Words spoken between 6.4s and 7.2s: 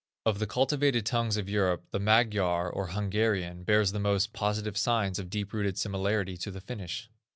the Finnish.